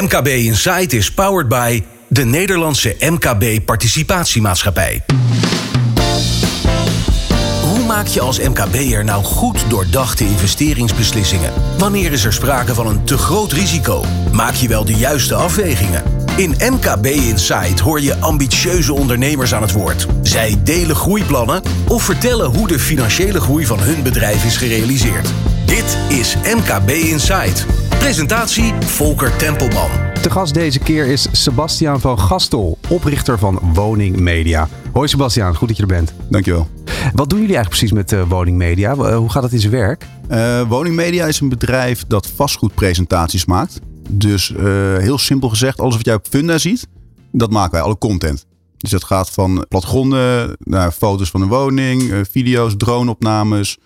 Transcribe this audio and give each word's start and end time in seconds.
MKB 0.00 0.26
Insight 0.26 0.92
is 0.92 1.12
powered 1.12 1.48
by 1.48 1.82
de 2.08 2.24
Nederlandse 2.24 2.96
MKB 2.98 3.64
Participatiemaatschappij. 3.64 5.02
Hoe 7.62 7.84
maak 7.86 8.06
je 8.06 8.20
als 8.20 8.38
MKB'er 8.38 9.04
nou 9.04 9.24
goed 9.24 9.64
doordachte 9.68 10.24
investeringsbeslissingen? 10.24 11.52
Wanneer 11.78 12.12
is 12.12 12.24
er 12.24 12.32
sprake 12.32 12.74
van 12.74 12.86
een 12.86 13.04
te 13.04 13.18
groot 13.18 13.52
risico? 13.52 14.04
Maak 14.32 14.54
je 14.54 14.68
wel 14.68 14.84
de 14.84 14.94
juiste 14.94 15.34
afwegingen? 15.34 16.02
In 16.36 16.54
MKB 16.58 17.06
Insight 17.06 17.80
hoor 17.80 18.00
je 18.00 18.16
ambitieuze 18.16 18.92
ondernemers 18.92 19.54
aan 19.54 19.62
het 19.62 19.72
woord. 19.72 20.06
Zij 20.22 20.56
delen 20.64 20.96
groeiplannen 20.96 21.62
of 21.88 22.02
vertellen 22.02 22.50
hoe 22.56 22.68
de 22.68 22.78
financiële 22.78 23.40
groei 23.40 23.66
van 23.66 23.80
hun 23.80 24.02
bedrijf 24.02 24.44
is 24.44 24.56
gerealiseerd. 24.56 25.28
Dit 25.66 25.98
is 26.08 26.36
MKB 26.36 26.90
Insight. 26.90 27.66
Presentatie 27.98 28.72
Volker 28.80 29.36
Tempelman. 29.36 29.88
De 30.22 30.30
gast 30.30 30.54
deze 30.54 30.78
keer 30.78 31.06
is 31.06 31.28
Sebastiaan 31.32 32.00
van 32.00 32.18
Gastel, 32.18 32.78
oprichter 32.88 33.38
van 33.38 33.60
Woning 33.74 34.16
Media. 34.16 34.68
Hoi 34.92 35.08
Sebastiaan, 35.08 35.56
goed 35.56 35.68
dat 35.68 35.76
je 35.76 35.82
er 35.82 35.88
bent. 35.88 36.14
Dankjewel. 36.28 36.68
Wat 37.14 37.30
doen 37.30 37.40
jullie 37.40 37.56
eigenlijk 37.56 37.68
precies 37.68 37.92
met 37.92 38.12
uh, 38.12 38.28
Woning 38.28 38.56
Media? 38.56 38.94
Uh, 38.94 39.16
hoe 39.16 39.30
gaat 39.30 39.42
het 39.42 39.52
in 39.52 39.60
zijn 39.60 39.72
werk? 39.72 40.06
Uh, 40.30 40.68
Woning 40.68 40.96
Media 40.96 41.26
is 41.26 41.40
een 41.40 41.48
bedrijf 41.48 42.04
dat 42.06 42.26
vastgoedpresentaties 42.34 43.44
maakt. 43.44 43.80
Dus 44.10 44.54
heel 44.98 45.18
simpel 45.18 45.48
gezegd, 45.48 45.80
alles 45.80 45.96
wat 45.96 46.04
jij 46.04 46.14
op 46.14 46.26
Funda 46.30 46.58
ziet, 46.58 46.86
dat 47.32 47.50
maken 47.50 47.72
wij, 47.72 47.80
alle 47.80 47.98
content. 47.98 48.46
Dus 48.78 48.90
dat 48.90 49.04
gaat 49.04 49.30
van 49.30 49.64
platgronden 49.68 50.56
naar 50.58 50.92
foto's 50.92 51.30
van 51.30 51.42
een 51.42 51.48
woning, 51.48 52.26
video's, 52.30 52.74
droneopnames. 52.76 53.78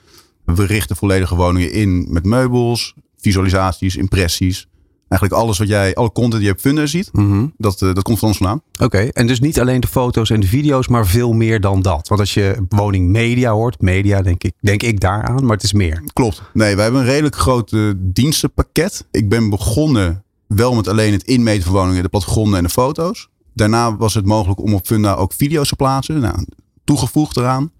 We 0.55 0.65
richten 0.65 0.97
volledige 0.97 1.35
woningen 1.35 1.73
in 1.73 2.07
met 2.11 2.25
meubels, 2.25 2.95
visualisaties, 3.17 3.97
impressies. 3.97 4.69
Eigenlijk 5.09 5.43
alles 5.43 5.59
wat 5.59 5.69
jij, 5.69 5.95
alle 5.95 6.13
content 6.13 6.41
die 6.41 6.45
je 6.45 6.53
op 6.53 6.61
Funda 6.61 6.87
ziet, 6.87 7.11
dat, 7.57 7.79
dat 7.79 8.03
komt 8.03 8.19
van 8.19 8.29
ons 8.29 8.37
vandaan. 8.37 8.63
Oké, 8.81 8.99
en 8.99 9.27
dus 9.27 9.41
niet 9.41 9.61
alleen 9.61 9.81
de 9.81 9.87
foto's 9.87 10.31
en 10.31 10.41
de 10.41 10.47
video's, 10.47 10.89
maar 10.89 11.07
veel 11.07 11.33
meer 11.33 11.61
dan 11.61 11.83
dat. 11.83 12.09
Want 12.09 12.21
als 12.21 12.35
je 12.35 12.67
woning 12.69 13.09
media 13.09 13.53
hoort, 13.53 13.81
media 13.81 14.23
denk 14.23 14.45
ik, 14.45 14.53
denk 14.61 14.83
ik 14.83 15.01
daaraan, 15.01 15.45
maar 15.45 15.55
het 15.55 15.63
is 15.63 15.73
meer. 15.73 16.03
Klopt. 16.13 16.43
Nee, 16.53 16.75
wij 16.75 16.83
hebben 16.85 17.01
een 17.01 17.07
redelijk 17.07 17.37
groot 17.37 17.73
uh, 17.73 17.93
dienstenpakket. 17.97 19.07
Ik 19.11 19.29
ben 19.29 19.51
begonnen 19.51 20.25
wel 20.47 20.75
met 20.75 20.89
alleen 20.89 21.13
het 21.13 21.23
inmeten 21.23 21.63
van 21.63 21.73
woningen, 21.73 22.03
de 22.03 22.09
plattegronden 22.09 22.59
en 22.59 22.65
de 22.65 22.71
foto's. 22.71 23.29
Daarna 23.55 23.97
was 23.97 24.15
het 24.15 24.25
mogelijk 24.25 24.61
om 24.61 24.75
op 24.75 24.87
Funda 24.87 25.15
ook 25.15 25.33
video's 25.33 25.69
te 25.69 25.77
plaatsen. 25.77 26.21
Nou, 26.21 26.45
toegevoegd 26.85 27.37
eraan. 27.37 27.71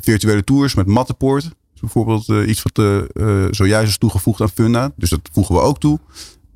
Virtuele 0.00 0.44
tours 0.44 0.74
met 0.74 0.86
Mattenpoort. 0.86 1.50
Bijvoorbeeld 1.80 2.28
uh, 2.28 2.48
iets 2.48 2.62
wat 2.62 2.78
uh, 2.78 3.44
zojuist 3.50 3.88
is 3.88 3.98
toegevoegd 3.98 4.40
aan 4.40 4.50
Funda. 4.50 4.92
Dus 4.96 5.10
dat 5.10 5.20
voegen 5.32 5.54
we 5.54 5.60
ook 5.60 5.80
toe. 5.80 5.98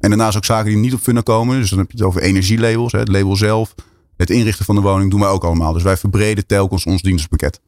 En 0.01 0.09
daarnaast 0.09 0.37
ook 0.37 0.45
zaken 0.45 0.71
die 0.71 0.79
niet 0.79 0.95
op 0.95 1.01
Funda 1.01 1.21
komen. 1.21 1.61
Dus 1.61 1.71
dan 1.71 1.79
heb 1.79 1.91
je 1.91 1.97
het 1.97 2.07
over 2.07 2.23
energielabels, 2.23 2.93
hè, 2.93 2.99
het 2.99 3.09
label 3.09 3.37
zelf. 3.37 3.75
Het 4.17 4.31
inrichten 4.31 4.65
van 4.65 4.75
de 4.75 4.81
woning 4.81 5.11
doen 5.11 5.21
wij 5.21 5.29
ook 5.29 5.45
allemaal. 5.45 5.73
Dus 5.73 5.83
wij 5.83 5.97
verbreden 5.97 6.47
telkens 6.47 6.87
ons 6.87 7.03
dienstpakket. 7.03 7.61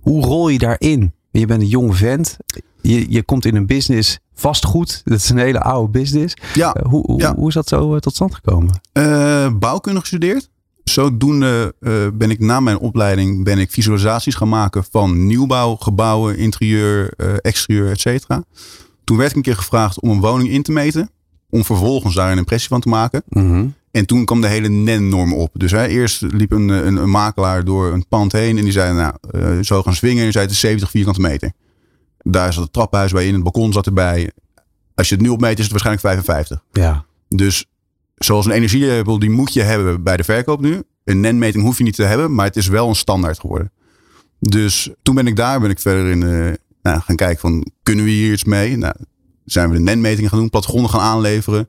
Hoe 0.00 0.24
rol 0.24 0.48
je 0.48 0.58
daarin? 0.58 1.12
Je 1.30 1.46
bent 1.46 1.62
een 1.62 1.68
jong 1.68 1.96
vent. 1.96 2.36
Je, 2.82 3.10
je 3.10 3.22
komt 3.22 3.44
in 3.44 3.56
een 3.56 3.66
business 3.66 4.18
vastgoed. 4.34 5.02
Dat 5.04 5.18
is 5.18 5.28
een 5.28 5.38
hele 5.38 5.60
oude 5.60 5.90
business. 5.90 6.34
Ja, 6.54 6.76
uh, 6.76 6.90
hoe, 6.90 7.02
hoe, 7.06 7.20
ja. 7.20 7.34
hoe 7.34 7.48
is 7.48 7.54
dat 7.54 7.68
zo 7.68 7.98
tot 7.98 8.14
stand 8.14 8.34
gekomen? 8.34 8.80
Bouwkunde 9.58 10.00
gestudeerd. 10.00 10.50
Zodoende 10.98 11.74
ben 12.14 12.30
ik 12.30 12.40
na 12.40 12.60
mijn 12.60 12.78
opleiding 12.78 13.44
ben 13.44 13.58
ik 13.58 13.70
visualisaties 13.70 14.34
gaan 14.34 14.48
maken 14.48 14.84
van 14.90 15.26
nieuwbouw, 15.26 15.76
gebouwen, 15.76 16.36
interieur, 16.36 17.12
exterieur, 17.40 17.90
et 17.90 18.00
cetera. 18.00 18.44
Toen 19.04 19.16
werd 19.16 19.30
ik 19.30 19.36
een 19.36 19.42
keer 19.42 19.56
gevraagd 19.56 20.00
om 20.00 20.10
een 20.10 20.20
woning 20.20 20.50
in 20.50 20.62
te 20.62 20.72
meten 20.72 21.10
om 21.50 21.64
vervolgens 21.64 22.14
daar 22.14 22.32
een 22.32 22.38
impressie 22.38 22.68
van 22.68 22.80
te 22.80 22.88
maken. 22.88 23.22
Mm 23.28 23.50
-hmm. 23.50 23.74
En 23.90 24.06
toen 24.06 24.24
kwam 24.24 24.40
de 24.40 24.46
hele 24.46 24.68
NEN-norm 24.68 25.32
op. 25.32 25.50
Dus 25.52 25.70
hè, 25.70 25.86
eerst 25.86 26.20
liep 26.20 26.52
een, 26.52 26.68
een, 26.68 26.96
een, 26.96 27.10
makelaar 27.10 27.64
door 27.64 27.92
een 27.92 28.08
pand 28.08 28.32
heen 28.32 28.58
en 28.58 28.62
die 28.62 28.72
zei, 28.72 28.94
nou, 28.94 29.14
uh, 29.34 29.62
zo 29.62 29.82
gaan 29.82 29.94
swingen. 29.94 30.18
En 30.18 30.22
die 30.22 30.32
zei, 30.32 30.44
het 30.44 30.54
is 30.54 30.60
70 30.60 30.90
vierkante 30.90 31.20
meter. 31.20 31.52
Daar 32.18 32.52
zat 32.52 32.62
het 32.62 32.72
traphuis 32.72 33.12
bij 33.12 33.26
in, 33.26 33.34
het 33.34 33.42
balkon 33.42 33.72
zat 33.72 33.86
erbij. 33.86 34.30
Als 34.94 35.08
je 35.08 35.14
het 35.14 35.24
nu 35.24 35.30
opmeet, 35.30 35.58
is 35.58 35.62
het 35.62 35.70
waarschijnlijk 35.70 36.06
55. 36.06 36.62
Ja. 36.72 37.04
Dus 37.28 37.66
zoals 38.18 38.46
een 38.46 38.52
energielabel, 38.52 39.18
die 39.18 39.30
moet 39.30 39.52
je 39.52 39.62
hebben 39.62 40.02
bij 40.02 40.16
de 40.16 40.24
verkoop 40.24 40.60
nu. 40.60 40.82
Een 41.04 41.20
NEN-meting 41.20 41.64
hoef 41.64 41.78
je 41.78 41.84
niet 41.84 41.94
te 41.94 42.02
hebben, 42.02 42.34
maar 42.34 42.46
het 42.46 42.56
is 42.56 42.66
wel 42.68 42.88
een 42.88 42.94
standaard 42.94 43.40
geworden. 43.40 43.72
Dus 44.40 44.90
toen 45.02 45.14
ben 45.14 45.26
ik 45.26 45.36
daar, 45.36 45.60
ben 45.60 45.70
ik 45.70 45.78
verder 45.78 46.10
in 46.10 46.20
uh, 46.22 46.52
nou, 46.82 47.00
gaan 47.00 47.16
kijken 47.16 47.38
van, 47.40 47.70
kunnen 47.82 48.04
we 48.04 48.10
hier 48.10 48.32
iets 48.32 48.44
mee? 48.44 48.76
Nou, 48.76 48.94
zijn 49.44 49.68
we 49.70 49.74
de 49.76 49.82
NEN-metingen 49.82 50.30
gaan 50.30 50.38
doen, 50.38 50.50
plattegronden 50.50 50.90
gaan 50.90 51.00
aanleveren. 51.00 51.68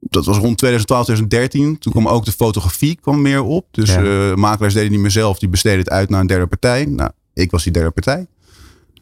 Dat 0.00 0.24
was 0.24 0.36
rond 0.36 0.58
2012, 0.58 1.04
2013. 1.04 1.78
Toen 1.78 1.92
kwam 1.92 2.08
ook 2.08 2.24
de 2.24 2.32
fotografie 2.32 2.98
kwam 3.00 3.22
meer 3.22 3.42
op. 3.42 3.66
Dus 3.70 3.94
Ja. 3.94 4.02
uh, 4.02 4.34
makelaars 4.34 4.74
deden 4.74 4.90
niet 4.90 5.00
meer 5.00 5.10
zelf. 5.10 5.38
Die 5.38 5.48
besteden 5.48 5.78
het 5.78 5.90
uit 5.90 6.08
naar 6.10 6.20
een 6.20 6.26
derde 6.26 6.46
partij. 6.46 6.84
Nou, 6.84 7.10
ik 7.34 7.50
was 7.50 7.62
die 7.62 7.72
derde 7.72 7.90
partij. 7.90 8.26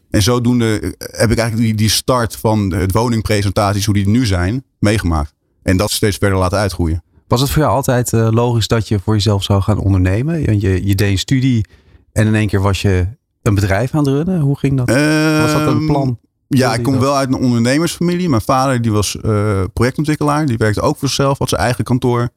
En 0.09 0.21
zodoende 0.21 0.95
heb 0.97 1.31
ik 1.31 1.37
eigenlijk 1.37 1.55
die, 1.57 1.75
die 1.75 1.89
start 1.89 2.35
van 2.35 2.73
het 2.73 2.91
woningpresentaties, 2.91 3.85
hoe 3.85 3.93
die 3.93 4.07
nu 4.07 4.25
zijn, 4.25 4.63
meegemaakt. 4.79 5.33
En 5.63 5.77
dat 5.77 5.91
steeds 5.91 6.17
verder 6.17 6.37
laten 6.37 6.57
uitgroeien. 6.57 7.03
Was 7.27 7.41
het 7.41 7.49
voor 7.49 7.61
jou 7.61 7.73
altijd 7.73 8.13
uh, 8.13 8.27
logisch 8.31 8.67
dat 8.67 8.87
je 8.87 8.99
voor 8.99 9.13
jezelf 9.13 9.43
zou 9.43 9.61
gaan 9.61 9.77
ondernemen? 9.79 10.41
Je, 10.41 10.59
je, 10.59 10.87
je 10.87 10.95
deed 10.95 11.11
een 11.11 11.17
studie 11.17 11.65
en 12.11 12.27
in 12.27 12.35
één 12.35 12.47
keer 12.47 12.61
was 12.61 12.81
je 12.81 13.07
een 13.41 13.55
bedrijf 13.55 13.93
aan 13.93 13.99
het 14.05 14.07
runnen. 14.13 14.39
Hoe 14.39 14.57
ging 14.57 14.77
dat? 14.77 14.87
was 14.87 15.51
dat 15.53 15.61
een 15.67 15.77
Ehm, 15.77 15.85
plan? 15.85 16.19
Ja, 16.47 16.73
ik 16.73 16.83
kom 16.83 16.99
wel 16.99 17.15
uit 17.15 17.27
een 17.29 17.35
ondernemersfamilie. 17.41 18.29
Mijn 18.29 18.41
vader 18.41 18.81
die 18.81 18.91
was 18.91 19.17
uh, 19.25 19.63
projectontwikkelaar. 19.73 20.45
Die 20.45 20.57
werkte 20.57 20.81
ook 20.81 20.97
voor 20.97 21.07
zichzelf, 21.07 21.37
had 21.37 21.49
zijn 21.49 21.61
eigen 21.61 21.83
kantoor. 21.83 22.29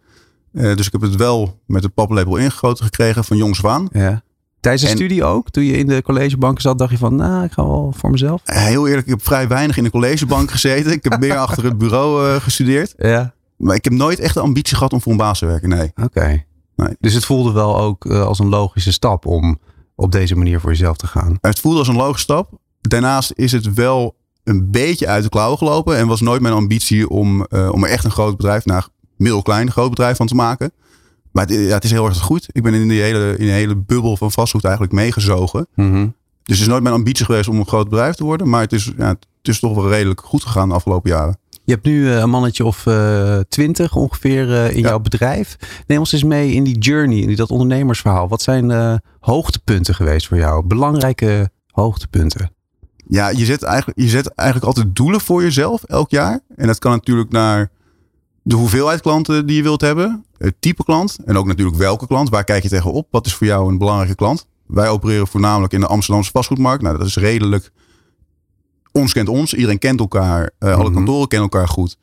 Uh, 0.52 0.76
dus 0.76 0.86
ik 0.86 0.92
heb 0.92 1.00
het 1.00 1.16
wel 1.16 1.60
met 1.66 1.82
het 1.82 1.94
paplepel 1.94 2.36
ingegoten 2.36 2.84
gekregen 2.84 3.24
van 3.24 3.36
jongs 3.36 3.64
af 3.64 3.70
aan. 3.70 3.88
Ja. 3.92 4.22
Tijdens 4.62 4.82
de 4.84 4.90
En- 4.90 4.96
studie 4.96 5.24
ook? 5.24 5.50
Toen 5.50 5.64
je 5.64 5.72
in 5.72 5.86
de 5.86 6.02
collegebanken 6.02 6.62
zat, 6.62 6.78
dacht 6.78 6.90
je 6.90 6.98
van, 6.98 7.16
nou, 7.16 7.44
ik 7.44 7.52
ga 7.52 7.64
wel 7.66 7.92
voor 7.96 8.10
mezelf. 8.10 8.40
Heel 8.44 8.86
eerlijk, 8.86 9.06
ik 9.06 9.12
heb 9.12 9.24
vrij 9.24 9.48
weinig 9.48 9.76
in 9.76 9.84
de 9.84 9.90
collegebank 9.90 10.50
gezeten. 10.56 10.92
Ik 10.92 11.04
heb 11.04 11.20
meer 11.20 11.36
achter 11.36 11.64
het 11.64 11.78
bureau 11.78 12.28
uh, 12.28 12.36
gestudeerd. 12.40 12.94
Ja. 12.96 13.34
Maar 13.56 13.74
ik 13.76 13.84
heb 13.84 13.92
nooit 13.92 14.18
echt 14.18 14.34
de 14.34 14.40
ambitie 14.40 14.76
gehad 14.76 14.92
om 14.92 15.00
voor 15.00 15.12
een 15.12 15.18
baas 15.18 15.38
te 15.38 15.46
werken. 15.46 15.68
Nee. 15.68 15.92
Oké. 16.02 16.44
Nee. 16.76 16.96
Dus 17.00 17.14
het 17.14 17.24
voelde 17.24 17.52
wel 17.52 17.78
ook 17.78 18.04
uh, 18.04 18.22
als 18.26 18.38
een 18.38 18.48
logische 18.48 18.92
stap 18.92 19.26
om 19.26 19.58
op 19.94 20.12
deze 20.12 20.36
manier 20.36 20.60
voor 20.60 20.70
jezelf 20.70 20.96
te 20.96 21.06
gaan. 21.06 21.38
Het 21.40 21.60
voelde 21.60 21.78
als 21.78 21.88
een 21.88 21.96
logische 21.96 22.22
stap. 22.22 22.50
Daarnaast 22.80 23.32
is 23.34 23.52
het 23.52 23.74
wel 23.74 24.16
een 24.44 24.70
beetje 24.70 25.06
uit 25.06 25.22
de 25.22 25.28
klauwen 25.28 25.58
gelopen. 25.58 25.96
En 25.96 26.06
was 26.06 26.20
nooit 26.20 26.40
mijn 26.42 26.54
ambitie 26.54 27.08
om, 27.08 27.46
uh, 27.48 27.68
om 27.72 27.84
er 27.84 27.90
echt 27.90 28.04
een 28.04 28.10
groot 28.10 28.36
bedrijf, 28.36 28.64
nou 28.64 28.82
middelklein 29.16 29.70
groot 29.70 29.90
bedrijf 29.90 30.16
van 30.16 30.26
te 30.26 30.34
maken. 30.34 30.72
Maar 31.32 31.46
het, 31.46 31.54
ja, 31.54 31.74
het 31.74 31.84
is 31.84 31.90
heel 31.90 32.06
erg 32.06 32.18
goed. 32.18 32.48
Ik 32.52 32.62
ben 32.62 32.74
in 32.74 32.88
die 32.88 33.00
hele, 33.00 33.30
in 33.30 33.44
die 33.44 33.50
hele 33.50 33.76
bubbel 33.76 34.16
van 34.16 34.32
vastgoed 34.32 34.64
eigenlijk 34.64 34.94
meegezogen. 34.94 35.66
Mm 35.74 35.92
-hmm. 35.92 36.14
Dus 36.42 36.56
het 36.56 36.66
is 36.66 36.66
nooit 36.66 36.82
mijn 36.82 36.94
ambitie 36.94 37.24
geweest 37.24 37.48
om 37.48 37.58
een 37.58 37.66
groot 37.66 37.88
bedrijf 37.88 38.14
te 38.14 38.24
worden. 38.24 38.48
Maar 38.48 38.60
het 38.60 38.72
is, 38.72 38.92
ja, 38.96 39.08
het 39.08 39.26
is 39.42 39.60
toch 39.60 39.74
wel 39.74 39.88
redelijk 39.88 40.20
goed 40.20 40.42
gegaan 40.42 40.68
de 40.68 40.74
afgelopen 40.74 41.10
jaren. 41.10 41.38
Je 41.64 41.72
hebt 41.72 41.84
nu 41.84 42.02
uh, 42.02 42.18
een 42.18 42.30
mannetje 42.30 42.64
of 42.64 42.86
uh, 42.86 43.38
twintig 43.48 43.96
ongeveer 43.96 44.48
uh, 44.48 44.70
in 44.70 44.80
ja. 44.80 44.88
jouw 44.88 44.98
bedrijf. 44.98 45.56
Neem 45.86 45.98
ons 45.98 46.12
eens 46.12 46.24
mee 46.24 46.52
in 46.52 46.64
die 46.64 46.78
journey, 46.78 47.18
in 47.18 47.36
dat 47.36 47.50
ondernemersverhaal. 47.50 48.28
Wat 48.28 48.42
zijn 48.42 48.70
uh, 48.70 48.94
hoogtepunten 49.20 49.94
geweest 49.94 50.26
voor 50.26 50.36
jou? 50.36 50.66
Belangrijke 50.66 51.50
hoogtepunten? 51.66 52.52
Ja, 53.06 53.28
je 53.28 53.44
zet, 53.44 53.62
eigenlijk, 53.62 53.98
je 53.98 54.08
zet 54.08 54.34
eigenlijk 54.34 54.68
altijd 54.68 54.96
doelen 54.96 55.20
voor 55.20 55.42
jezelf 55.42 55.82
elk 55.84 56.10
jaar. 56.10 56.40
En 56.56 56.66
dat 56.66 56.78
kan 56.78 56.92
natuurlijk 56.92 57.30
naar 57.30 57.70
de 58.42 58.54
hoeveelheid 58.54 59.00
klanten 59.00 59.46
die 59.46 59.56
je 59.56 59.62
wilt 59.62 59.80
hebben. 59.80 60.24
Het 60.38 60.54
type 60.58 60.84
klant. 60.84 61.18
En 61.24 61.36
ook 61.36 61.46
natuurlijk 61.46 61.76
welke 61.76 62.06
klant. 62.06 62.28
Waar 62.28 62.44
kijk 62.44 62.62
je 62.62 62.68
tegenop? 62.68 63.06
Wat 63.10 63.26
is 63.26 63.34
voor 63.34 63.46
jou 63.46 63.68
een 63.68 63.78
belangrijke 63.78 64.14
klant? 64.14 64.46
Wij 64.66 64.88
opereren 64.88 65.26
voornamelijk 65.26 65.72
in 65.72 65.80
de 65.80 65.86
Amsterdamse 65.86 66.30
vastgoedmarkt. 66.30 66.82
Nou, 66.82 66.98
dat 66.98 67.06
is 67.06 67.16
redelijk. 67.16 67.72
Ons 68.92 69.12
kent 69.12 69.28
ons. 69.28 69.54
Iedereen 69.54 69.78
kent 69.78 70.00
elkaar. 70.00 70.40
Uh, 70.42 70.68
alle 70.68 70.76
mm 70.76 70.84
-hmm. 70.84 70.94
kantoren 70.94 71.28
kennen 71.28 71.48
elkaar 71.50 71.68
goed. 71.68 71.98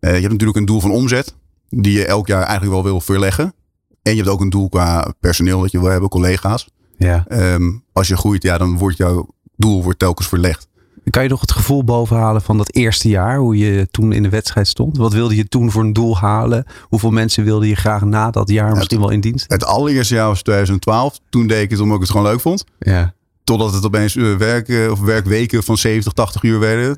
Uh, 0.00 0.10
je 0.10 0.20
hebt 0.20 0.32
natuurlijk 0.32 0.58
een 0.58 0.64
doel 0.64 0.80
van 0.80 0.90
omzet. 0.90 1.34
Die 1.68 1.92
je 1.92 2.06
elk 2.06 2.26
jaar 2.26 2.42
eigenlijk 2.42 2.72
wel 2.72 2.82
wil 2.82 3.00
verleggen. 3.00 3.54
En 4.02 4.10
je 4.10 4.16
hebt 4.16 4.28
ook 4.28 4.40
een 4.40 4.50
doel 4.50 4.68
qua 4.68 5.14
personeel 5.20 5.60
dat 5.60 5.70
je 5.70 5.80
wil 5.80 5.90
hebben, 5.90 6.08
collega's. 6.08 6.68
Ja. 6.96 7.24
Um, 7.28 7.84
als 7.92 8.08
je 8.08 8.16
groeit, 8.16 8.42
ja, 8.42 8.58
dan 8.58 8.78
wordt 8.78 8.96
jouw 8.96 9.28
doel 9.56 9.82
wordt 9.82 9.98
telkens 9.98 10.28
verlegd. 10.28 10.68
Kan 11.10 11.22
je 11.22 11.28
nog 11.28 11.40
het 11.40 11.52
gevoel 11.52 11.84
bovenhalen 11.84 12.42
van 12.42 12.56
dat 12.56 12.74
eerste 12.74 13.08
jaar, 13.08 13.38
hoe 13.38 13.58
je 13.58 13.88
toen 13.90 14.12
in 14.12 14.22
de 14.22 14.28
wedstrijd 14.28 14.68
stond? 14.68 14.96
Wat 14.96 15.12
wilde 15.12 15.36
je 15.36 15.48
toen 15.48 15.70
voor 15.70 15.82
een 15.82 15.92
doel 15.92 16.18
halen? 16.18 16.64
Hoeveel 16.82 17.10
mensen 17.10 17.44
wilde 17.44 17.68
je 17.68 17.74
graag 17.74 18.04
na 18.04 18.30
dat 18.30 18.50
jaar 18.50 18.74
misschien 18.74 18.96
het, 18.96 19.06
wel 19.06 19.14
in 19.14 19.20
dienst? 19.20 19.52
Het 19.52 19.64
allereerste 19.64 20.14
jaar 20.14 20.26
was 20.26 20.42
2012. 20.42 21.18
Toen 21.28 21.46
deed 21.46 21.62
ik 21.62 21.70
het 21.70 21.80
omdat 21.80 21.94
ik 21.94 22.02
het 22.02 22.10
gewoon 22.10 22.26
leuk 22.26 22.40
vond. 22.40 22.64
Ja. 22.78 23.14
Totdat 23.44 23.72
het 23.72 23.84
opeens 23.84 24.14
uh, 24.14 24.36
werken 24.36 24.92
of 24.92 25.00
werkweken 25.00 25.62
van 25.62 25.76
70, 25.76 26.12
80 26.12 26.42
uur 26.42 26.58
werden. 26.58 26.96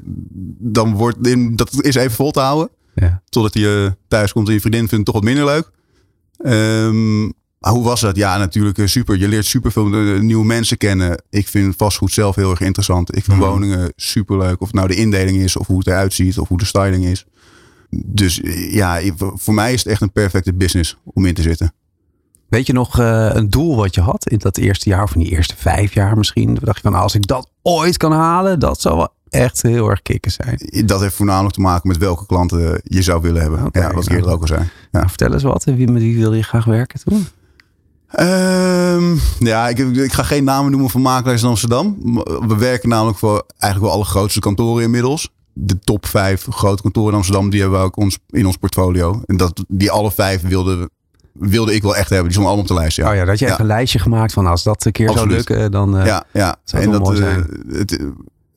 Dan 0.59 0.94
wordt 0.94 1.26
in, 1.26 1.56
dat 1.56 1.85
is 1.85 1.94
even 1.94 2.11
vol 2.11 2.31
te 2.31 2.41
houden. 2.41 2.69
Ja. 2.94 3.23
Totdat 3.29 3.55
je 3.55 3.97
thuis 4.09 4.32
komt 4.32 4.49
en 4.49 4.55
je 4.55 4.61
vriendin 4.61 4.88
vindt 4.88 4.97
het 4.97 5.05
toch 5.05 5.14
wat 5.14 5.25
minder 5.25 5.44
leuk. 5.44 5.70
Um, 6.44 7.32
hoe 7.70 7.85
was 7.85 8.00
dat? 8.00 8.17
Ja, 8.17 8.38
natuurlijk 8.38 8.79
uh, 8.79 8.87
super. 8.87 9.19
Je 9.19 9.29
leert 9.29 9.47
super 9.47 9.73
veel 9.73 9.93
uh, 9.93 10.20
nieuwe 10.20 10.44
mensen 10.44 10.76
kennen. 10.76 11.23
Ik 11.31 11.49
vind 11.49 11.76
vastgoed 11.76 12.12
zelf 12.12 12.35
heel 12.35 12.50
erg 12.50 12.61
interessant. 12.61 13.17
Ik 13.17 13.25
vind 13.25 13.37
mm. 13.37 13.44
woningen 13.44 13.93
super 13.97 14.38
leuk. 14.38 14.61
Of 14.61 14.67
het 14.67 14.76
nou 14.76 14.88
de 14.88 14.94
indeling 14.94 15.38
is, 15.38 15.56
of 15.56 15.67
hoe 15.67 15.79
het 15.79 15.87
eruit 15.87 16.12
ziet, 16.12 16.38
of 16.38 16.49
hoe 16.49 16.59
de 16.59 16.64
styling 16.64 17.05
is. 17.05 17.26
Dus 17.91 18.41
ja, 18.70 19.00
voor 19.17 19.55
mij 19.55 19.73
is 19.73 19.82
het 19.82 19.93
echt 19.93 20.00
een 20.00 20.12
perfecte 20.12 20.55
business 20.55 20.97
om 21.05 21.26
in 21.26 21.35
te 21.35 21.43
zitten. 21.43 21.73
Weet 22.49 22.67
je 22.67 22.73
nog 22.73 22.99
uh, 23.00 23.31
een 23.32 23.50
doel 23.50 23.76
wat 23.76 23.94
je 23.94 24.00
had 24.00 24.29
in 24.29 24.38
dat 24.38 24.56
eerste 24.56 24.88
jaar 24.88 25.03
of 25.03 25.14
in 25.14 25.20
die 25.20 25.31
eerste 25.31 25.55
vijf 25.56 25.94
jaar 25.94 26.17
misschien? 26.17 26.59
dacht 26.62 26.76
je 26.76 26.82
van 26.82 26.94
als 26.94 27.14
ik 27.14 27.26
dat 27.26 27.50
ooit 27.62 27.97
kan 27.97 28.12
halen, 28.12 28.59
dat 28.59 28.81
zou 28.81 28.97
wel 28.97 29.09
echt 29.29 29.62
heel 29.62 29.88
erg 29.88 30.03
kicken 30.03 30.31
zijn. 30.31 30.87
Dat 30.87 31.00
heeft 31.00 31.14
voornamelijk 31.14 31.55
te 31.55 31.61
maken 31.61 31.88
met 31.88 31.97
welke 31.97 32.26
klanten 32.26 32.81
je 32.85 33.03
zou 33.03 33.23
willen 33.23 33.43
hebben. 33.43 33.64
Okay, 33.64 33.82
ja, 33.82 33.93
wat 33.94 34.05
ik 34.05 34.12
eerder 34.12 34.31
ook 34.31 34.41
al 34.41 34.47
zei. 34.47 34.61
Ja. 34.61 34.69
Nou, 34.91 35.09
vertel 35.09 35.32
eens 35.32 35.43
wat. 35.43 35.64
Wie, 35.64 35.91
met 35.91 36.03
wie 36.03 36.19
wil 36.19 36.35
je 36.35 36.43
graag 36.43 36.64
werken 36.64 37.00
toen? 37.05 37.26
Um, 38.20 39.20
ja, 39.38 39.69
ik, 39.69 39.79
ik, 39.79 40.12
ga 40.12 40.23
geen 40.23 40.44
namen 40.44 40.70
noemen 40.70 40.91
van 40.91 41.03
makelaars 41.03 41.43
in 41.43 41.49
Amsterdam. 41.49 41.97
We 42.47 42.56
werken 42.59 42.88
namelijk 42.88 43.19
voor 43.19 43.44
eigenlijk 43.59 43.93
wel 43.93 44.00
alle 44.00 44.11
grootste 44.11 44.41
kantoren 44.41 44.82
inmiddels. 44.82 45.31
De 45.53 45.79
top 45.79 46.06
vijf 46.06 46.47
grote 46.50 46.82
kantoren 46.82 47.11
in 47.11 47.17
Amsterdam, 47.17 47.50
die 47.50 47.61
hebben 47.61 47.79
we 47.79 47.85
ook 47.85 47.97
ons, 47.97 48.19
in 48.31 48.47
ons 48.47 48.56
portfolio. 48.56 49.23
En 49.26 49.37
dat, 49.37 49.64
die 49.69 49.91
alle 49.91 50.12
vijf 50.12 50.43
wilden, 50.43 50.91
wilde 51.32 51.75
ik 51.75 51.82
wel 51.82 51.97
echt 51.97 52.09
hebben. 52.09 52.29
Die 52.29 52.32
stonden 52.32 52.53
allemaal 52.53 52.70
op 52.70 52.76
de 52.76 52.82
lijst. 52.82 52.97
Ja. 52.97 53.11
Oh 53.11 53.14
ja, 53.14 53.25
dat 53.25 53.38
je 53.38 53.47
echt 53.47 53.59
een 53.59 53.67
lijstje 53.67 53.99
gemaakt 53.99 54.32
van 54.32 54.47
als 54.47 54.62
dat 54.62 54.85
een 54.85 54.93
keer 54.93 55.11
zou 55.11 55.29
lukken, 55.29 55.70
dan 55.70 55.99
uh, 55.99 56.06
ja, 56.06 56.25
ja. 56.32 56.56
zou 56.64 56.82
en 56.82 56.91
dat, 56.91 57.17
zijn. 57.17 57.47
Uh, 57.67 57.79
het, 57.79 57.99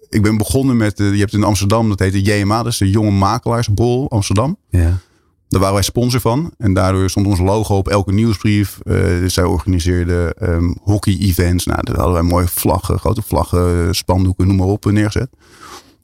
ik 0.09 0.21
ben 0.21 0.37
begonnen 0.37 0.77
met, 0.77 0.99
uh, 0.99 1.13
je 1.13 1.19
hebt 1.19 1.33
in 1.33 1.43
Amsterdam, 1.43 1.89
dat 1.89 1.99
heet 1.99 2.11
de 2.11 2.21
JMA, 2.21 2.63
dat 2.63 2.71
is 2.71 2.77
de 2.77 2.89
Jonge 2.89 3.11
Makelaarsbol 3.11 4.09
Amsterdam. 4.09 4.57
Ja. 4.69 4.97
Daar 5.55 5.63
waren 5.63 5.79
wij 5.79 5.89
sponsor 5.89 6.19
van. 6.21 6.51
En 6.57 6.73
daardoor 6.73 7.09
stond 7.09 7.27
ons 7.27 7.39
logo 7.39 7.75
op 7.77 7.87
elke 7.87 8.13
nieuwsbrief. 8.13 8.79
Uh, 8.83 9.29
zij 9.29 9.43
organiseerden 9.43 10.49
um, 10.49 10.77
hockey-events. 10.81 11.65
Nou, 11.65 11.79
daar 11.83 11.95
hadden 11.95 12.13
wij 12.13 12.23
mooie 12.23 12.47
vlaggen, 12.47 12.99
grote 12.99 13.21
vlaggen, 13.21 13.95
spandoeken, 13.95 14.47
noem 14.47 14.55
maar 14.55 14.67
op, 14.67 14.85
neergezet. 14.85 15.29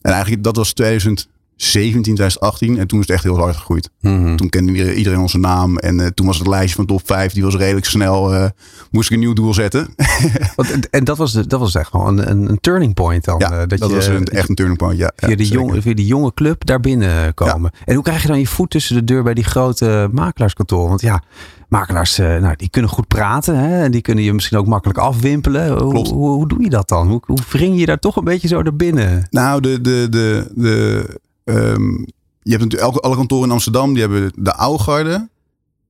En 0.00 0.12
eigenlijk, 0.12 0.42
dat 0.42 0.56
was 0.56 0.72
2000, 0.72 1.28
17, 1.62 2.02
2018. 2.02 2.78
En 2.78 2.86
toen 2.86 3.00
is 3.00 3.06
het 3.06 3.14
echt 3.14 3.24
heel 3.24 3.38
hard 3.38 3.56
gegroeid. 3.56 3.90
Mhm. 4.00 4.36
Toen 4.36 4.48
kende 4.48 4.94
iedereen 4.94 5.18
onze 5.18 5.38
naam. 5.38 5.78
En 5.78 5.98
uh, 5.98 6.06
toen 6.06 6.26
was 6.26 6.38
het 6.38 6.46
lijstje 6.46 6.74
van 6.74 6.86
top 6.86 7.00
5, 7.04 7.32
die 7.32 7.42
was 7.42 7.56
redelijk 7.56 7.86
snel. 7.86 8.34
Uh, 8.34 8.46
moest 8.90 9.10
ik 9.10 9.14
een 9.14 9.22
nieuw 9.22 9.32
doel 9.32 9.54
zetten. 9.54 9.94
Want, 10.56 10.90
en 10.90 11.04
dat 11.04 11.16
was, 11.16 11.32
de, 11.32 11.46
dat 11.46 11.60
was 11.60 11.74
echt 11.74 11.90
gewoon 11.90 12.18
een, 12.18 12.50
een 12.50 12.60
turning 12.60 12.94
point 12.94 13.24
dan. 13.24 13.38
Ja, 13.38 13.52
uh, 13.52 13.58
dat, 13.58 13.68
dat 13.78 13.88
je, 13.88 13.94
was 13.94 14.06
een, 14.06 14.24
echt 14.24 14.48
een 14.48 14.54
turning 14.54 14.78
point, 14.78 14.98
ja. 14.98 15.12
Via, 15.16 15.28
ja, 15.28 15.34
die 15.34 15.82
via 15.82 15.94
die 15.94 16.06
jonge 16.06 16.34
club 16.34 16.64
daar 16.66 16.80
binnen 16.80 17.34
komen. 17.34 17.70
Ja. 17.74 17.84
En 17.84 17.94
hoe 17.94 18.04
krijg 18.04 18.22
je 18.22 18.28
dan 18.28 18.38
je 18.38 18.46
voet 18.46 18.70
tussen 18.70 18.94
de 18.94 19.04
deur 19.04 19.22
bij 19.22 19.34
die 19.34 19.44
grote 19.44 20.08
makelaarskantoor? 20.12 20.88
Want 20.88 21.00
ja, 21.00 21.22
makelaars, 21.68 22.16
nou, 22.16 22.56
die 22.56 22.70
kunnen 22.70 22.90
goed 22.90 23.08
praten. 23.08 23.58
Hè? 23.58 23.82
En 23.82 23.90
die 23.90 24.00
kunnen 24.00 24.24
je 24.24 24.32
misschien 24.32 24.58
ook 24.58 24.66
makkelijk 24.66 24.98
afwimpelen. 24.98 25.78
Hoe, 25.78 26.08
hoe, 26.08 26.28
hoe, 26.28 26.48
doe 26.48 26.62
je 26.62 26.70
dat 26.70 26.88
dan? 26.88 27.08
Hoe, 27.08 27.22
hoe 27.26 27.38
wring 27.50 27.78
je 27.78 27.86
daar 27.86 27.98
toch 27.98 28.16
een 28.16 28.24
beetje 28.24 28.48
zo 28.48 28.62
naar 28.62 28.76
binnen? 28.76 29.26
Nou, 29.30 29.60
de, 29.60 29.80
de, 29.80 30.06
de, 30.10 30.50
de 30.54 31.20
Um, 31.44 32.06
je 32.42 32.50
hebt 32.50 32.62
natuurlijk 32.62 33.04
alle 33.04 33.16
kantoren 33.16 33.44
in 33.44 33.52
Amsterdam, 33.52 33.92
die 33.92 34.02
hebben 34.02 34.32
de 34.36 34.54
oude 34.54 34.82
garde. 34.82 35.30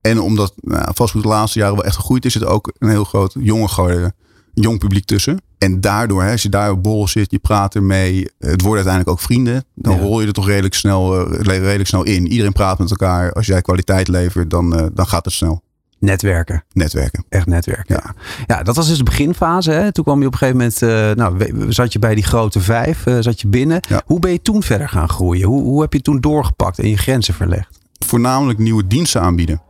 En 0.01 0.19
omdat 0.19 0.53
nou, 0.55 0.91
vastgoed 0.93 1.21
de 1.21 1.27
laatste 1.27 1.59
jaren 1.59 1.75
wel 1.75 1.85
echt 1.85 1.95
gegroeid 1.95 2.25
is, 2.25 2.33
zit 2.33 2.41
er 2.41 2.47
ook 2.47 2.73
een 2.77 2.89
heel 2.89 3.03
groot 3.03 3.35
jonge 3.39 3.67
garde, 3.67 4.13
jong 4.53 4.79
publiek 4.79 5.05
tussen. 5.05 5.41
En 5.57 5.81
daardoor, 5.81 6.23
hè, 6.23 6.31
als 6.31 6.41
je 6.41 6.49
daar 6.49 6.71
op 6.71 6.83
bol 6.83 7.07
zit, 7.07 7.31
je 7.31 7.39
praat 7.39 7.75
ermee, 7.75 8.29
het 8.39 8.61
worden 8.61 8.85
uiteindelijk 8.85 9.09
ook 9.09 9.19
vrienden. 9.19 9.65
Dan 9.75 9.95
ja. 9.95 10.01
rol 10.01 10.21
je 10.21 10.27
er 10.27 10.33
toch 10.33 10.47
redelijk 10.47 10.73
snel, 10.73 11.31
uh, 11.31 11.39
redelijk 11.39 11.87
snel 11.87 12.03
in. 12.03 12.27
Iedereen 12.27 12.53
praat 12.53 12.79
met 12.79 12.89
elkaar. 12.89 13.33
Als 13.33 13.45
jij 13.45 13.61
kwaliteit 13.61 14.07
levert, 14.07 14.49
dan, 14.49 14.79
uh, 14.79 14.85
dan 14.93 15.07
gaat 15.07 15.25
het 15.25 15.33
snel. 15.33 15.63
Netwerken. 16.03 16.63
Netwerken. 16.73 17.25
Echt 17.29 17.45
netwerken. 17.45 17.95
Ja, 17.95 18.15
ja 18.45 18.63
dat 18.63 18.75
was 18.75 18.87
dus 18.87 18.97
de 18.97 19.03
beginfase. 19.03 19.71
Hè? 19.71 19.91
Toen 19.91 20.03
kwam 20.03 20.19
je 20.19 20.25
op 20.25 20.31
een 20.31 20.37
gegeven 20.37 20.57
moment, 20.57 20.81
uh, 20.81 21.11
nou, 21.11 21.71
zat 21.71 21.93
je 21.93 21.99
bij 21.99 22.15
die 22.15 22.23
grote 22.23 22.59
vijf, 22.59 23.05
uh, 23.05 23.17
zat 23.19 23.41
je 23.41 23.47
binnen. 23.47 23.79
Ja. 23.89 24.01
Hoe 24.05 24.19
ben 24.19 24.31
je 24.31 24.41
toen 24.41 24.63
verder 24.63 24.89
gaan 24.89 25.09
groeien? 25.09 25.47
Hoe, 25.47 25.63
hoe 25.63 25.81
heb 25.81 25.93
je 25.93 26.01
toen 26.01 26.19
doorgepakt 26.19 26.79
en 26.79 26.89
je 26.89 26.97
grenzen 26.97 27.33
verlegd? 27.33 27.79
Voornamelijk 28.05 28.59
nieuwe 28.59 28.87
diensten 28.87 29.21
aanbieden. 29.21 29.61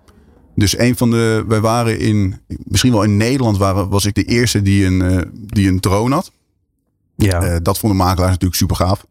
Dus 0.55 0.77
een 0.77 0.97
van 0.97 1.11
de, 1.11 1.43
wij 1.47 1.61
waren 1.61 1.99
in, 1.99 2.41
misschien 2.47 2.91
wel 2.91 3.03
in 3.03 3.17
Nederland 3.17 3.57
waren, 3.57 3.89
was 3.89 4.05
ik 4.05 4.15
de 4.15 4.23
eerste 4.23 4.61
die 4.61 4.85
een, 4.85 5.01
uh, 5.01 5.21
die 5.33 5.67
een 5.67 5.79
drone 5.79 6.15
had. 6.15 6.31
Ja. 7.15 7.59
dat 7.59 7.79
vonden 7.79 7.97
makelaars 7.97 8.31
natuurlijk 8.31 8.59
super 8.59 8.75
gaaf. 8.75 9.05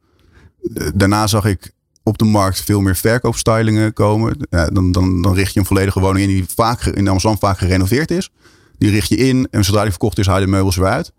daarna 0.94 1.26
zag 1.26 1.44
ik 1.44 1.72
op 2.04 2.18
de 2.18 2.24
markt 2.24 2.60
veel 2.62 2.80
meer 2.80 2.96
verkoopstylingen 2.96 3.92
komen. 3.92 4.36
Ja, 4.50 4.66
dan, 4.66 4.92
dan, 4.92 5.22
dan 5.22 5.34
richt 5.34 5.52
je 5.54 5.60
een 5.60 5.66
volledige 5.66 6.00
woning 6.00 6.28
in 6.28 6.34
die 6.34 6.44
vaak 6.54 6.84
in 6.84 7.08
Amsterdam 7.08 7.38
vaak 7.40 7.58
gerenoveerd 7.58 8.10
is. 8.10 8.30
Die 8.78 8.90
richt 8.90 9.08
je 9.08 9.16
in 9.16 9.48
en 9.50 9.64
zodra 9.64 9.80
die 9.82 9.90
verkocht 9.90 10.18
is, 10.18 10.26
haal 10.26 10.38
je 10.38 10.44
de 10.44 10.50
meubels 10.50 10.76
weer 10.76 10.86
uit. 10.88 11.12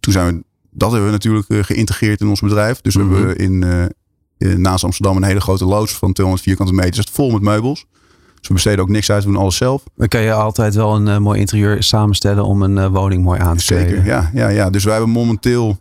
Toen 0.00 0.12
zijn 0.12 0.34
we, 0.36 0.44
dat 0.70 0.88
hebben 0.90 1.08
we 1.08 1.14
natuurlijk 1.14 1.48
uh, 1.48 1.62
geïntegreerd 1.62 2.20
in 2.20 2.28
ons 2.28 2.40
bedrijf. 2.40 2.80
Dus 2.80 2.96
Mhm. 2.96 3.08
we 3.08 3.16
hebben 3.16 3.36
in, 3.36 3.62
uh, 3.62 3.84
in, 4.52 4.60
naast 4.60 4.84
Amsterdam 4.84 5.16
een 5.16 5.22
hele 5.22 5.40
grote 5.40 5.64
loods 5.64 5.92
van 5.92 6.12
200 6.12 6.46
vierkante 6.48 6.72
meter. 6.72 7.04
Vol 7.12 7.30
met 7.30 7.42
meubels. 7.42 7.86
Dus 8.38 8.48
we 8.48 8.54
besteden 8.54 8.80
ook 8.84 8.88
niks 8.90 9.10
uit, 9.10 9.24
we 9.24 9.30
doen 9.30 9.40
alles 9.40 9.56
zelf. 9.56 9.82
Dan 9.96 10.08
kan 10.08 10.20
je 10.22 10.32
altijd 10.32 10.74
wel 10.74 10.94
een 10.96 11.06
uh, 11.06 11.16
mooi 11.18 11.40
interieur 11.40 11.82
samenstellen 11.82 12.44
om 12.44 12.62
een 12.62 12.76
uh, 12.76 12.86
woning 12.86 13.24
mooi 13.24 13.40
aan 13.40 13.56
te 13.56 13.62
Zeker, 13.62 13.84
kleden. 13.86 14.04
ja, 14.04 14.30
ja, 14.34 14.48
ja. 14.48 14.70
Dus 14.70 14.84
wij 14.84 14.92
hebben 14.94 15.12
momenteel 15.12 15.78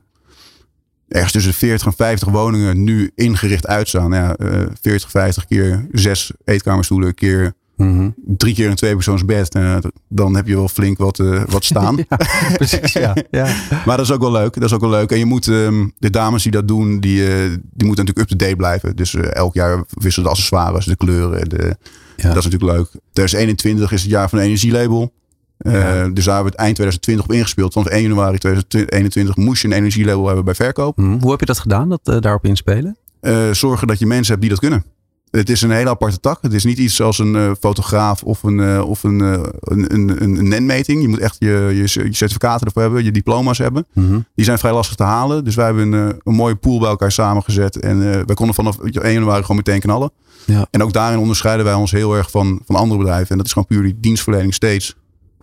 ergens 1.08 1.32
tussen 1.32 1.54
40 1.54 1.88
en 1.88 1.94
50 1.94 2.30
woningen 2.30 2.84
nu 2.84 3.12
ingericht 3.16 3.68
uitstaan. 3.68 4.12
Ja, 4.12 4.36
uh, 4.40 4.62
40, 4.82 5.10
50 5.10 5.46
keer 5.46 5.88
zes 5.92 6.32
eetkamerstoelen, 6.46 7.14
keer 7.14 7.54
mm 7.76 7.98
-hmm. 7.98 8.16
drie 8.38 8.54
keer 8.54 8.70
een 8.70 8.76
tweepersoonsbed. 8.76 9.56
Uh, 9.56 9.78
dan 10.10 10.36
heb 10.36 10.48
je 10.48 10.56
wel 10.56 10.68
flink 10.68 10.98
wat, 10.98 11.20
uh, 11.20 11.44
wat 11.48 11.64
staan. 11.64 11.96
ja, 12.10 12.18
precies, 12.56 12.94
ja, 12.94 13.16
ja. 13.32 13.46
maar 13.86 13.98
dat 13.98 14.06
is 14.06 14.12
ook 14.12 14.22
wel 14.22 14.32
leuk. 14.32 14.54
Dat 14.54 14.64
is 14.64 14.74
ook 14.74 14.82
wel 14.82 14.90
leuk. 14.90 15.12
En 15.12 15.20
je 15.20 15.26
moet 15.26 15.48
um, 15.48 15.94
de 15.98 16.10
dames 16.10 16.44
die 16.44 16.52
dat 16.52 16.68
doen, 16.68 17.00
die, 17.00 17.20
uh, 17.20 17.28
die 17.74 17.88
moeten 17.88 18.06
natuurlijk 18.06 18.20
up-to-date 18.20 18.56
blijven. 18.56 18.96
Dus 18.96 19.16
elk 19.16 19.54
jaar 19.54 19.84
wisselen 19.90 20.26
de 20.26 20.32
accessoires, 20.32 20.86
de 20.86 20.96
kleuren. 20.96 21.50
De, 21.50 21.78
ja. 22.18 22.28
Dat 22.28 22.38
is 22.38 22.44
natuurlijk 22.44 22.78
leuk. 22.78 22.90
2021 23.14 23.92
is 23.92 24.02
het 24.02 24.12
jaar 24.12 24.30
van 24.30 24.38
de 24.38 24.46
energielabel. 24.46 25.14
Ja. 25.58 26.06
Uh, 26.06 26.14
dus 26.14 26.26
daar 26.26 26.36
hebben 26.36 26.52
we 26.52 26.58
het 26.58 26.66
eind 26.66 26.76
2020 26.76 27.26
op 27.26 27.32
ingespeeld. 27.32 27.74
Want 27.74 27.88
1 27.88 28.02
januari 28.02 28.38
2021 28.38 29.36
moest 29.36 29.62
je 29.62 29.68
een 29.68 29.74
energielabel 29.74 30.26
hebben 30.26 30.46
bij 30.46 30.56
verkoop. 30.56 30.96
Hmm. 30.96 31.20
Hoe 31.22 31.32
heb 31.32 31.40
je 31.40 31.46
dat 31.46 31.60
gedaan, 31.60 31.90
dat 31.90 32.02
uh, 32.04 32.20
daarop 32.20 32.46
inspelen? 32.46 32.98
Uh, 33.22 33.52
zorgen 33.52 33.88
dat 33.88 34.00
je 34.00 34.06
mensen 34.06 34.28
hebt 34.28 34.42
die 34.42 34.50
dat 34.50 34.60
kunnen. 34.60 34.84
Het 35.32 35.50
is 35.50 35.62
een 35.62 35.72
hele 35.72 35.90
aparte 35.90 36.20
tak. 36.20 36.42
Het 36.42 36.54
is 36.54 36.64
niet 36.64 36.78
iets 36.78 37.02
als 37.02 37.20
een 37.20 37.56
fotograaf 37.60 38.24
of 38.24 38.44
een, 38.44 38.82
of 38.82 39.04
een, 39.04 39.20
een, 39.20 39.94
een, 39.94 40.24
een 40.24 40.48
NEN-meting. 40.48 41.02
Je 41.02 41.08
moet 41.08 41.20
echt 41.20 41.36
je, 41.40 41.72
je, 41.74 42.04
je, 42.04 42.14
certificaten 42.16 42.66
ervoor 42.68 42.82
hebben, 42.82 43.04
je 43.04 43.12
diploma's 43.12 43.58
hebben. 43.58 43.86
-hmm. 43.94 44.26
Die 44.36 44.46
zijn 44.46 44.58
vrij 44.58 44.74
lastig 44.74 44.96
te 44.96 45.04
halen. 45.04 45.44
Dus 45.44 45.56
wij 45.56 45.66
hebben 45.66 45.92
een, 45.92 46.20
een 46.24 46.36
mooie 46.36 46.56
pool 46.56 46.80
bij 46.80 46.90
elkaar 46.90 47.12
samengezet. 47.12 47.80
En 47.80 48.00
wij 48.00 48.36
konden 48.36 48.56
vanaf 48.56 48.80
1 48.80 49.14
januari 49.14 49.42
gewoon 49.42 49.58
meteen 49.58 49.80
knallen. 49.80 50.12
Ja. 50.46 50.68
En 50.72 50.84
ook 50.84 50.94
daarin 50.94 51.20
onderscheiden 51.20 51.66
wij 51.66 51.74
ons 51.74 51.92
heel 51.92 52.16
erg 52.16 52.32
van, 52.32 52.62
van 52.66 52.76
andere 52.76 53.00
bedrijven. 53.00 53.30
En 53.30 53.38
dat 53.38 53.46
is 53.46 53.52
gewoon 53.52 53.68
puur 53.68 53.84
die 53.84 53.98
dienstverlening 54.00 54.54
steeds 54.54 54.96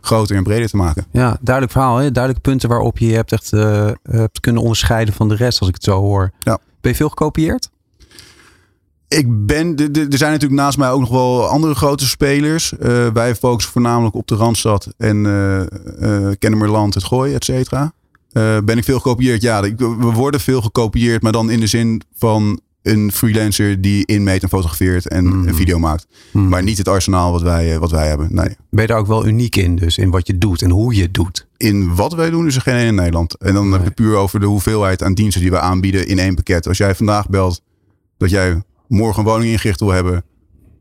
groter 0.07 0.37
en 0.37 0.43
breder 0.43 0.69
te 0.69 0.77
maken. 0.77 1.07
Ja, 1.13 1.39
duidelijk 1.41 1.75
verhaal. 1.75 1.97
Hè? 1.97 2.11
Duidelijke 2.11 2.49
punten 2.49 2.69
waarop 2.69 2.99
je 2.99 3.07
je 3.07 3.15
hebt 3.15 3.33
echt 3.33 3.53
uh, 3.53 3.91
hebt 4.03 4.41
kunnen 4.41 4.63
onderscheiden 4.63 5.15
van 5.15 5.29
de 5.29 5.35
rest, 5.35 5.59
als 5.61 5.69
ik 5.69 5.75
het 5.75 5.85
zo 5.85 6.01
hoor. 6.01 6.31
Ja. 6.39 6.59
Ben 6.81 6.91
je 6.91 6.97
veel 6.97 7.09
gekopieerd? 7.09 7.71
Ik 9.09 9.47
ben, 9.47 9.77
er 9.77 10.19
zijn 10.19 10.33
natuurlijk 10.33 10.61
naast 10.61 10.79
mij 10.79 10.91
ook 10.91 11.01
nog 11.01 11.11
wel 11.11 11.47
andere 11.47 11.75
grote 11.75 12.07
spelers. 12.07 12.73
Uh, 12.73 13.07
wij 13.13 13.35
focussen 13.35 13.73
voornamelijk 13.73 14.15
op 14.15 14.27
de 14.27 14.35
Randstad 14.35 14.89
en 14.97 15.25
uh, 15.25 15.61
uh, 16.01 16.33
Kennemerland, 16.39 16.95
het 16.95 17.05
Gooi, 17.05 17.35
et 17.35 17.45
cetera. 17.45 17.93
ben 18.65 18.79
ik 18.79 18.85
veel 18.85 18.99
gekopieerd? 19.01 19.43
Ja, 19.43 19.61
we 19.61 20.11
worden 20.13 20.41
veel 20.41 20.61
gekopieerd, 20.61 21.23
maar 21.23 21.33
dan 21.33 21.51
in 21.51 21.61
de 21.61 21.67
zin 21.67 22.03
van 22.17 22.61
een 22.85 23.13
freelancer 23.13 23.81
die 23.81 24.07
inmeet 24.07 24.43
en 24.43 24.49
fotografeert 24.49 25.09
en 25.09 25.25
een 25.27 25.55
video 25.55 25.79
maakt. 25.79 26.07
Mm. 26.33 26.49
Maar 26.49 26.63
niet 26.63 26.79
het 26.79 26.89
arsenaal 26.89 27.33
wat 27.33 27.43
wij, 27.43 27.79
wat 27.79 27.91
wij 27.91 28.09
hebben. 28.09 28.29
Nee. 28.35 28.57
Ben 28.71 28.81
je 28.83 28.87
daar 28.87 28.99
ook 28.99 29.07
wel 29.07 29.27
uniek 29.27 29.57
in, 29.57 29.77
dus 29.77 29.99
in 29.99 30.11
wat 30.11 30.27
je 30.27 30.39
doet 30.39 30.63
en 30.63 30.71
hoe 30.71 30.95
je 30.95 31.03
het 31.03 31.15
doet? 31.15 31.47
In 31.57 31.95
wat 31.95 32.15
wij 32.15 32.31
doen 32.31 32.47
is 32.47 32.55
er 32.57 32.61
geen 32.63 32.75
één 32.75 32.87
in 32.87 32.95
Nederland. 32.95 33.37
En 33.39 33.55
dan 33.55 33.65
Nee. 33.69 33.79
heb 33.79 33.85
je 33.89 33.91
puur 33.95 34.17
over 34.17 34.41
de 34.41 34.47
hoeveelheid 34.47 35.03
aan 35.03 35.15
diensten 35.15 35.41
die 35.43 35.51
we 35.51 35.59
aanbieden 35.61 36.07
in 36.07 36.19
één 36.19 36.35
pakket. 36.35 36.67
Als 36.69 36.79
jij 36.79 36.95
vandaag 36.95 37.29
belt 37.29 37.63
dat 38.19 38.31
jij 38.31 38.63
morgen 38.89 39.19
een 39.19 39.29
woning 39.29 39.51
ingericht 39.51 39.81
wil 39.81 39.91
hebben, 39.93 40.25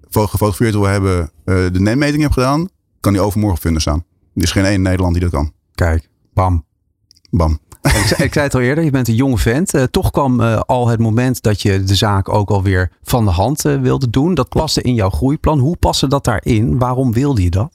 fo- 0.09 0.27
gefotografeerd 0.27 0.73
wil 0.73 0.83
hebben, 0.85 1.31
eh, 1.45 1.55
de 1.71 1.79
netmeting 1.79 2.21
hebt 2.21 2.33
gedaan, 2.33 2.67
kan 2.99 3.13
die 3.13 3.21
overmorgen 3.21 3.61
vinden 3.61 3.81
staan. 3.81 4.03
Er 4.35 4.43
is 4.43 4.51
geen 4.51 4.65
één 4.65 4.73
in 4.73 4.81
Nederland 4.81 5.13
die 5.13 5.21
dat 5.21 5.31
kan. 5.31 5.51
Kijk, 5.75 6.09
bam. 6.33 6.65
Bam. 7.29 7.59
Ik, 7.83 8.33
zei, 8.33 8.45
het 8.45 8.55
al 8.55 8.61
eerder, 8.61 8.83
je 8.83 8.91
bent 8.91 9.07
een 9.07 9.15
jonge 9.15 9.37
vent. 9.37 9.75
Uh, 9.75 9.83
toch 9.83 10.11
kwam 10.11 10.41
uh, 10.41 10.59
al 10.59 10.87
het 10.87 10.99
moment 10.99 11.41
dat 11.41 11.61
je 11.61 11.83
de 11.83 11.95
zaak 11.95 12.29
ook 12.29 12.49
alweer 12.49 12.91
van 13.01 13.25
de 13.25 13.31
hand 13.31 13.65
uh, 13.65 13.81
wilde 13.81 14.09
doen. 14.09 14.33
Dat 14.33 14.49
paste 14.49 14.81
in 14.81 14.93
jouw 14.93 15.09
groeiplan. 15.09 15.59
Hoe 15.59 15.77
paste 15.77 16.07
dat 16.07 16.23
daarin? 16.23 16.77
Waarom 16.77 17.13
wilde 17.13 17.43
je 17.43 17.49
dat? 17.49 17.73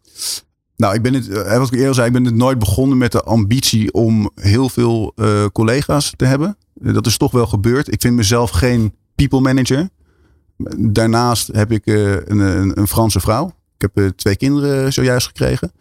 Nou, 0.76 0.94
ik 0.94 1.02
ben 1.02 1.14
het, 1.14 1.28
wat 1.58 1.72
ik 1.72 1.78
eerder 1.78 1.94
zei, 1.94 2.06
ik 2.06 2.12
ben 2.12 2.24
het 2.24 2.34
nooit 2.34 2.58
begonnen 2.58 2.98
met 2.98 3.12
de 3.12 3.22
ambitie 3.22 3.92
om 3.92 4.30
heel 4.34 4.68
veel 4.68 5.14
collega's 5.52 6.12
te 6.16 6.24
hebben. 6.24 6.56
Dat 6.74 7.06
is 7.06 7.16
toch 7.16 7.32
wel 7.32 7.46
gebeurd. 7.46 7.92
Ik 7.92 8.00
vind 8.00 8.16
mezelf 8.16 8.50
geen 8.50 8.94
people 9.14 9.40
manager. 9.40 9.88
Daarnaast 10.78 11.46
heb 11.52 11.72
ik 11.72 11.86
een, 11.86 12.38
een, 12.38 12.78
een, 12.78 12.88
Franse 12.88 13.20
vrouw. 13.20 13.46
Ik 13.78 13.88
heb 13.94 14.12
twee 14.16 14.36
kinderen 14.36 14.92
zojuist 14.92 15.26
gekregen. 15.26 15.72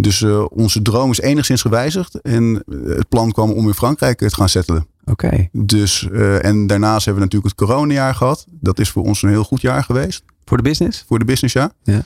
Dus 0.00 0.20
uh, 0.20 0.44
onze 0.50 0.82
droom 0.82 1.10
is 1.10 1.20
enigszins 1.20 1.60
gewijzigd. 1.60 2.20
En 2.20 2.62
het 2.84 3.08
plan 3.08 3.32
kwam 3.32 3.50
om 3.50 3.66
in 3.66 3.74
Frankrijk 3.74 4.18
te 4.18 4.34
gaan 4.34 4.48
settelen. 4.48 4.86
Oké. 5.04 5.26
Okay. 5.26 5.48
Dus, 5.52 6.08
en 6.40 6.66
daarnaast 6.66 7.04
hebben 7.04 7.22
we 7.22 7.28
natuurlijk 7.28 7.58
het 7.58 7.68
coronajaar 7.68 8.14
gehad. 8.14 8.46
Dat 8.50 8.78
is 8.78 8.90
voor 8.90 9.04
ons 9.04 9.22
een 9.22 9.28
heel 9.28 9.44
goed 9.44 9.60
jaar 9.60 9.84
geweest. 9.84 10.22
Voor 10.44 10.56
de 10.56 10.62
business? 10.62 11.04
Voor 11.08 11.18
de 11.18 11.24
business, 11.24 11.54
ja. 11.54 11.72
Ja. 11.82 12.04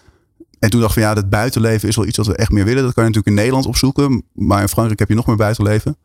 En 0.59 0.71
toen 0.71 0.81
dacht 0.81 0.97
ik 0.97 1.03
van 1.03 1.09
ja, 1.09 1.15
dat 1.15 1.31
buitenleven 1.31 1.89
is 1.89 1.97
wel 1.97 2.07
iets 2.07 2.17
wat 2.17 2.27
we 2.27 2.37
echt 2.37 2.51
meer 2.51 2.65
willen. 2.65 2.83
Dat 2.83 2.95
kan 2.95 3.05
je 3.05 3.09
natuurlijk 3.09 3.37
in 3.37 3.43
Nederland 3.43 3.67
opzoeken. 3.67 4.25
Maar 4.33 4.61
in 4.61 4.69
Frankrijk 4.69 4.99
heb 4.99 5.09
je 5.09 5.15
nog 5.15 5.27
meer 5.27 5.37
buitenleven. 5.37 5.97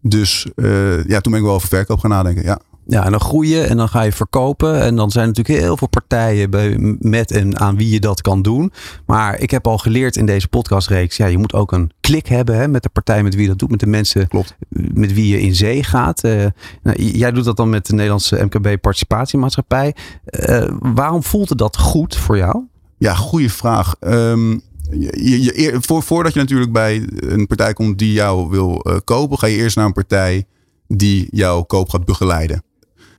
Dus 0.00 0.46
eh, 0.54 1.04
ja, 1.04 1.20
toen 1.20 1.32
ben 1.32 1.40
ik 1.40 1.46
wel 1.46 1.54
over 1.54 1.68
verkoop 1.68 1.98
gaan 1.98 2.10
nadenken. 2.10 2.42
Ja. 2.42 2.60
Ja, 2.88 3.04
en 3.04 3.10
dan 3.10 3.20
groeien 3.20 3.68
en 3.68 3.76
dan 3.76 3.88
ga 3.88 4.02
je 4.02 4.12
verkopen. 4.12 4.80
En 4.80 4.96
dan 4.96 5.10
zijn 5.10 5.26
natuurlijk 5.26 5.60
heel 5.60 5.76
veel 5.76 5.88
partijen 5.88 6.50
bij, 6.50 6.76
met 6.98 7.30
en 7.30 7.58
aan 7.58 7.76
wie 7.76 7.90
je 7.90 8.00
dat 8.00 8.20
kan 8.20 8.42
doen. 8.42 8.72
Maar 9.06 9.40
ik 9.40 9.50
heb 9.50 9.66
al 9.66 9.78
geleerd 9.78 10.16
in 10.16 10.26
deze 10.26 10.48
podcastreeks. 10.48 11.16
Ja, 11.16 11.26
je 11.26 11.38
moet 11.38 11.52
ook 11.52 11.72
een 11.72 11.90
klik 12.00 12.26
hebben 12.26 12.56
hè, 12.56 12.68
met 12.68 12.82
de 12.82 12.88
partij 12.88 13.22
met 13.22 13.34
wie 13.34 13.42
je 13.42 13.48
dat 13.48 13.58
doet. 13.58 13.70
Met 13.70 13.80
de 13.80 13.86
mensen 13.86 14.28
Klopt. 14.28 14.56
met 14.94 15.12
wie 15.12 15.28
je 15.28 15.40
in 15.40 15.54
zee 15.54 15.82
gaat. 15.84 16.24
Eh, 16.24 16.44
nou, 16.82 17.02
jij 17.02 17.30
doet 17.32 17.44
dat 17.44 17.56
dan 17.56 17.68
met 17.70 17.86
de 17.86 17.92
Nederlandse 17.94 18.44
MKB 18.44 18.80
Participatiemaatschappij. 18.80 19.94
Eh, 20.24 20.68
waarom 20.80 21.22
voelde 21.22 21.54
dat 21.56 21.76
goed 21.78 22.16
voor 22.16 22.36
jou? 22.36 22.62
Ja, 22.98 23.14
goede 23.14 23.50
vraag. 23.50 23.94
Ehm, 24.00 24.50
je, 24.90 25.42
je, 25.42 25.58
eer- 25.58 25.82
voor, 25.82 26.02
voordat 26.02 26.32
je 26.32 26.38
natuurlijk 26.38 26.72
bij 26.72 27.08
een 27.16 27.46
partij 27.46 27.72
komt 27.72 27.98
die 27.98 28.12
jou 28.12 28.48
wil 28.48 28.80
eh, 28.80 28.96
kopen, 29.04 29.38
ga 29.38 29.46
je 29.46 29.56
eerst 29.56 29.76
naar 29.76 29.86
een 29.86 29.92
partij 29.92 30.44
die 30.88 31.28
jouw 31.30 31.62
koop 31.62 31.88
gaat 31.88 32.04
begeleiden. 32.04 32.62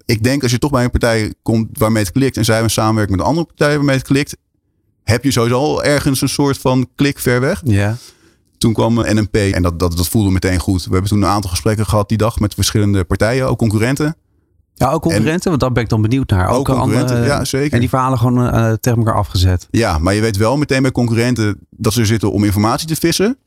Ik 0.07 0.23
denk 0.23 0.41
als 0.43 0.51
je 0.51 0.57
toch 0.59 0.71
bij 0.71 0.83
een 0.83 0.89
partij 0.91 1.33
komt 1.41 1.67
waarmee 1.77 2.03
het 2.03 2.11
klikt 2.11 2.37
en 2.37 2.45
zij 2.45 2.67
samenwerken 2.67 3.11
met 3.11 3.21
een 3.21 3.29
andere 3.29 3.45
partij 3.45 3.75
waarmee 3.75 3.95
het 3.97 4.05
klikt, 4.05 4.37
heb 5.03 5.23
je 5.23 5.31
sowieso 5.31 5.57
al 5.57 5.83
ergens 5.83 6.21
een 6.21 6.29
soort 6.29 6.57
van 6.57 6.87
klik 6.95 7.19
ver 7.19 7.39
weg. 7.39 7.61
Ja. 7.63 7.95
Toen 8.57 8.73
kwam 8.73 8.97
een 8.97 9.15
NMP 9.15 9.35
en 9.35 9.61
dat, 9.61 9.79
dat, 9.79 9.97
dat 9.97 10.07
voelde 10.07 10.29
meteen 10.31 10.59
goed. 10.59 10.83
We 10.85 10.91
hebben 10.91 11.09
toen 11.09 11.21
een 11.21 11.29
aantal 11.29 11.49
gesprekken 11.49 11.85
gehad 11.85 12.09
die 12.09 12.17
dag 12.17 12.39
met 12.39 12.53
verschillende 12.53 13.03
partijen, 13.03 13.47
ook 13.47 13.57
concurrenten. 13.57 14.15
Ja, 14.73 14.91
ook 14.91 15.01
concurrenten, 15.01 15.49
want 15.49 15.61
daar 15.61 15.71
ben 15.71 15.83
ik 15.83 15.89
dan 15.89 16.01
benieuwd 16.01 16.29
naar. 16.29 16.49
Ook 16.49 16.65
concurrenten, 16.65 17.15
andere- 17.15 17.33
ja, 17.33 17.45
zeker. 17.45 17.73
En 17.73 17.79
die 17.79 17.89
verhalen 17.89 18.17
gewoon 18.17 18.49
eh, 18.51 18.73
tegen 18.73 18.97
elkaar 18.97 19.15
afgezet. 19.15 19.67
Ja, 19.71 19.97
maar 19.97 20.13
je 20.13 20.21
weet 20.21 20.37
wel 20.37 20.57
meteen 20.57 20.81
bij 20.81 20.91
concurrenten 20.91 21.59
dat 21.69 21.93
ze 21.93 21.99
er 21.99 22.05
zitten 22.05 22.31
om 22.31 22.43
informatie 22.43 22.87
te 22.87 22.95
vissen. 22.95 23.37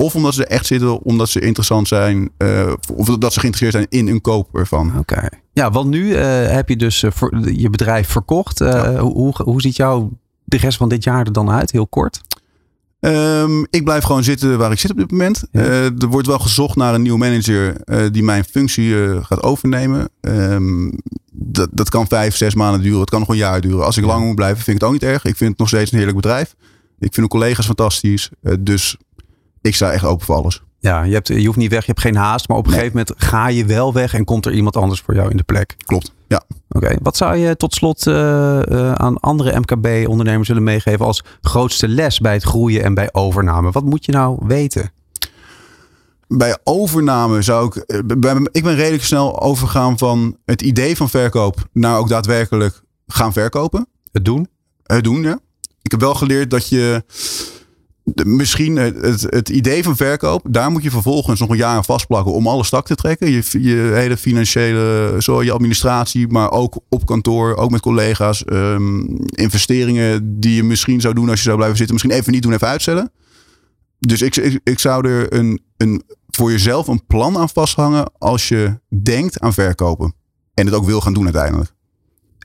Of 0.00 0.14
omdat 0.14 0.34
ze 0.34 0.44
er 0.44 0.50
echt 0.50 0.66
zitten 0.66 1.02
omdat 1.02 1.28
ze 1.28 1.40
interessant 1.40 1.88
zijn. 1.88 2.30
eh, 2.36 2.72
of 2.94 3.06
dat 3.06 3.32
ze 3.32 3.40
geïnteresseerd 3.40 3.72
zijn 3.72 3.86
in 3.88 4.14
een 4.14 4.20
koop 4.20 4.56
ervan. 4.56 4.98
Oké. 4.98 5.28
Ja, 5.52 5.70
want 5.70 5.90
nu 5.90 6.14
eh, 6.14 6.50
heb 6.50 6.68
je 6.68 6.76
dus 6.76 7.02
eh, 7.02 7.10
voor, 7.10 7.50
je 7.50 7.70
bedrijf 7.70 8.08
verkocht. 8.08 8.58
Hoe, 8.58 8.98
hoe, 8.98 9.34
hoe 9.42 9.60
ziet 9.60 9.76
jouw 9.76 10.10
de 10.44 10.56
rest 10.56 10.76
van 10.76 10.88
dit 10.88 11.04
jaar 11.04 11.26
er 11.26 11.32
dan 11.32 11.50
uit? 11.50 11.70
Heel 11.70 11.86
kort. 11.86 12.20
Ehm, 13.00 13.62
ik 13.70 13.84
blijf 13.84 14.04
gewoon 14.04 14.24
zitten 14.24 14.58
waar 14.58 14.72
ik 14.72 14.78
zit 14.78 14.90
op 14.90 14.96
dit 14.96 15.10
moment. 15.10 15.44
Ja. 15.52 15.60
Er 15.62 16.08
wordt 16.08 16.26
wel 16.26 16.38
gezocht 16.38 16.76
naar 16.76 16.94
een 16.94 17.02
nieuwe 17.02 17.18
manager 17.18 17.76
die 18.12 18.22
mijn 18.22 18.44
functie 18.44 19.22
gaat 19.22 19.42
overnemen. 19.42 20.08
Ehm, 20.20 20.90
dat, 21.32 21.68
dat 21.72 21.88
kan 21.88 22.06
vijf, 22.06 22.36
zes 22.36 22.54
maanden 22.54 22.82
duren. 22.82 23.00
Het 23.00 23.10
kan 23.10 23.20
nog 23.20 23.28
een 23.28 23.36
jaar 23.36 23.60
duren. 23.60 23.84
Als 23.84 23.96
ik 23.96 24.04
langer 24.04 24.26
moet 24.26 24.34
blijven, 24.34 24.62
vind 24.62 24.76
ik 24.76 24.82
het 24.82 24.84
ook 24.84 25.00
niet 25.00 25.10
erg. 25.10 25.24
Ik 25.24 25.36
vind 25.36 25.50
het 25.50 25.58
nog 25.58 25.68
steeds 25.68 25.90
een 25.90 25.96
heerlijk 25.96 26.20
bedrijf. 26.20 26.54
Ik 26.98 27.14
vind 27.14 27.30
de 27.30 27.38
collega's 27.38 27.66
fantastisch. 27.66 28.30
Dus 28.60 28.96
ik 29.62 29.74
sta 29.74 29.90
echt 29.92 30.04
open 30.04 30.26
voor 30.26 30.34
alles. 30.34 30.62
Ja, 30.78 31.02
je, 31.02 31.12
hebt, 31.14 31.28
je 31.28 31.44
hoeft 31.46 31.58
niet 31.58 31.70
weg, 31.70 31.80
je 31.80 31.86
hebt 31.90 32.00
geen 32.00 32.16
haast. 32.16 32.48
Maar 32.48 32.56
op 32.56 32.64
een 32.66 32.70
Nee. 32.70 32.78
gegeven 32.80 32.98
moment 33.06 33.22
ga 33.24 33.48
je 33.48 33.64
wel 33.64 33.92
weg 33.92 34.14
en 34.14 34.24
komt 34.24 34.46
er 34.46 34.52
iemand 34.52 34.76
anders 34.76 35.00
voor 35.00 35.14
jou 35.14 35.30
in 35.30 35.36
de 35.36 35.42
plek. 35.42 35.74
Klopt. 35.84 36.12
Ja. 36.28 36.42
Oké, 36.68 36.96
wat 37.02 37.16
zou 37.16 37.36
je 37.36 37.56
tot 37.56 37.74
slot 37.74 38.06
eh, 38.06 38.70
eh, 38.72 38.92
aan 38.92 39.20
andere 39.20 39.58
MKB-ondernemers 39.60 40.48
willen 40.48 40.62
meegeven 40.62 41.06
als 41.06 41.24
grootste 41.40 41.88
les 41.88 42.18
bij 42.20 42.32
het 42.32 42.42
groeien 42.42 42.82
en 42.84 42.94
bij 42.94 43.08
overname? 43.12 43.70
Wat 43.70 43.84
moet 43.84 44.04
je 44.04 44.12
nou 44.12 44.38
weten? 44.46 44.92
bij 46.28 46.58
overname 46.64 47.42
zou 47.42 47.66
ik. 47.66 47.74
eh, 47.76 48.00
bij- 48.18 48.48
ik 48.52 48.62
ben 48.62 48.74
redelijk 48.74 49.04
snel 49.04 49.40
overgegaan 49.40 49.98
van 49.98 50.36
het 50.44 50.62
idee 50.62 50.96
van 50.96 51.08
verkoop 51.08 51.68
naar 51.72 51.98
ook 51.98 52.08
daadwerkelijk 52.08 52.82
gaan 53.06 53.32
verkopen. 53.32 53.86
Het 54.12 54.24
doen? 54.24 54.48
Het 54.82 55.04
doen, 55.04 55.22
ja. 55.22 55.38
Ik 55.82 55.90
heb 55.90 56.00
wel 56.00 56.14
geleerd 56.14 56.50
dat 56.50 56.68
je. 56.68 57.04
Misschien 58.24 58.76
het, 58.76 59.26
het, 59.28 59.48
idee 59.48 59.82
van 59.82 59.96
verkoop, 59.96 60.46
daar 60.50 60.70
moet 60.70 60.82
je 60.82 60.90
vervolgens 60.90 61.40
nog 61.40 61.48
een 61.48 61.56
jaar 61.56 61.76
aan 61.76 61.84
vastplakken 61.84 62.32
om 62.32 62.46
alles 62.46 62.66
stak 62.66 62.86
te 62.86 62.94
trekken. 62.94 63.30
Je, 63.30 63.42
je 63.50 63.90
hele 63.94 64.16
financiële, 64.16 65.14
zo 65.18 65.42
je 65.42 65.52
administratie, 65.52 66.28
maar 66.28 66.50
ook 66.50 66.78
op 66.88 67.06
kantoor, 67.06 67.56
ook 67.56 67.70
met 67.70 67.80
collega's. 67.80 68.44
ehm, 68.44 69.00
investeringen 69.30 70.40
die 70.40 70.54
je 70.54 70.62
misschien 70.62 71.00
zou 71.00 71.14
doen 71.14 71.28
als 71.28 71.38
je 71.38 71.44
zou 71.44 71.56
blijven 71.56 71.76
zitten. 71.76 71.94
Misschien 71.94 72.18
even 72.18 72.32
niet 72.32 72.42
doen, 72.42 72.52
even 72.52 72.68
uitstellen. 72.68 73.12
Dus 73.98 74.22
ik, 74.22 74.36
ik, 74.36 74.60
ik 74.64 74.78
zou 74.78 75.08
er 75.08 75.34
een, 75.34 75.60
een, 75.76 76.02
voor 76.28 76.50
jezelf 76.50 76.86
een 76.86 77.06
plan 77.06 77.38
aan 77.38 77.48
vasthangen 77.48 78.12
als 78.18 78.48
je 78.48 78.80
denkt 79.02 79.40
aan 79.40 79.54
verkopen. 79.54 80.14
En 80.54 80.66
het 80.66 80.74
ook 80.74 80.84
wil 80.84 81.00
gaan 81.00 81.14
doen 81.14 81.24
uiteindelijk. 81.24 81.74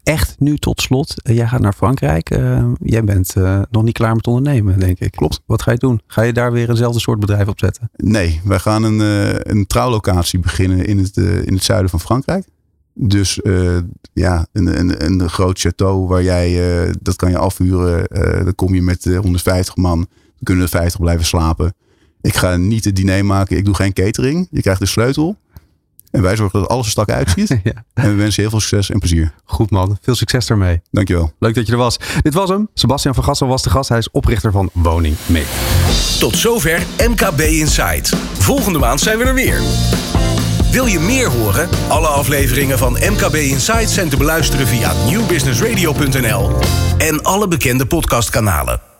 Echt 0.05 0.35
nu 0.39 0.57
tot 0.57 0.81
slot, 0.81 1.21
eh, 1.21 1.35
jij 1.35 1.47
gaat 1.47 1.61
naar 1.61 1.73
Frankrijk. 1.73 2.29
Eh, 2.29 2.65
jij 2.81 3.03
bent 3.03 3.35
eh, 3.35 3.61
nog 3.69 3.83
niet 3.83 3.93
klaar 3.93 4.15
met 4.15 4.27
ondernemen, 4.27 4.79
denk 4.79 4.99
ik. 4.99 5.11
Klopt. 5.11 5.41
Wat 5.45 5.61
ga 5.61 5.71
je 5.71 5.77
doen? 5.77 6.01
Ga 6.07 6.21
je 6.21 6.33
daar 6.33 6.51
weer 6.51 6.69
eenzelfde 6.69 6.99
soort 6.99 7.19
bedrijf 7.19 7.47
opzetten? 7.47 7.89
Nee, 7.95 8.41
wij 8.43 8.59
gaan 8.59 8.83
een, 8.83 8.99
een 9.51 9.67
trouwlocatie 9.67 10.39
beginnen 10.39 10.85
in 10.85 10.97
het, 10.97 11.17
in 11.17 11.53
het 11.53 11.63
zuiden 11.63 11.89
van 11.89 11.99
Frankrijk. 11.99 12.45
Dus 12.93 13.39
ja, 14.13 14.47
een, 14.51 14.79
een, 14.79 15.05
een 15.05 15.29
groot 15.29 15.67
château 15.67 16.07
waar 16.07 16.23
jij, 16.23 16.59
dat 17.01 17.15
kan 17.15 17.29
je 17.29 17.37
afhuren. 17.37 18.07
Dan 18.43 18.55
kom 18.55 18.75
je 18.75 18.81
met 18.81 19.05
eh, 19.05 19.19
150 19.19 19.75
man. 19.75 19.97
Dan 19.97 20.43
kunnen 20.43 20.63
er 20.63 20.69
50 20.69 20.99
blijven 20.99 21.25
slapen. 21.25 21.73
Ik 22.21 22.35
ga 22.35 22.57
niet 22.57 22.85
het 22.85 22.95
diner 22.95 23.25
maken. 23.25 23.57
Ik 23.57 23.65
doe 23.65 23.73
geen 23.73 23.93
catering. 23.93 24.47
Je 24.51 24.61
krijgt 24.61 24.79
de 24.79 24.85
sleutel. 24.85 25.37
En 26.15 26.21
wij 26.21 26.35
zorgen 26.35 26.59
dat 26.59 26.69
alles 26.69 26.85
er 26.85 26.91
strak 26.91 27.09
uitziet. 27.09 27.59
ja. 27.63 27.83
En 27.93 28.09
we 28.09 28.15
wensen 28.15 28.41
heel 28.41 28.49
veel 28.49 28.59
succes 28.59 28.89
en 28.89 28.99
plezier. 28.99 29.33
Goed 29.43 29.69
man, 29.69 29.97
veel 30.01 30.15
succes 30.15 30.45
daarmee. 30.47 30.81
Dankjewel. 30.91 31.31
Leuk 31.39 31.55
dat 31.55 31.65
je 31.65 31.71
er 31.71 31.77
was. 31.77 31.97
Dit 32.21 32.33
was 32.33 32.49
hem. 32.49 32.69
Sebastian 32.73 33.13
van 33.13 33.23
Gassel 33.23 33.47
was 33.47 33.63
de 33.63 33.69
gast. 33.69 33.89
Hij 33.89 33.97
is 33.97 34.11
oprichter 34.11 34.51
van 34.51 34.69
Woning 34.73 35.15
Mee. 35.25 35.45
Tot 36.19 36.35
zover 36.35 36.83
MKB 37.09 37.39
Insight. 37.39 38.15
Volgende 38.33 38.79
maand 38.79 38.99
zijn 38.99 39.17
we 39.17 39.23
er 39.23 39.33
weer. 39.33 39.61
Wil 40.71 40.85
je 40.85 40.99
meer 40.99 41.29
horen? 41.29 41.69
Alle 41.87 42.07
afleveringen 42.07 42.77
van 42.77 42.91
MKB 42.91 43.35
Insight 43.35 43.89
zijn 43.89 44.09
te 44.09 44.17
beluisteren 44.17 44.67
via 44.67 44.93
nieuwbusinessradio.nl 45.05 46.51
en 46.97 47.23
alle 47.23 47.47
bekende 47.47 47.85
podcastkanalen. 47.85 48.94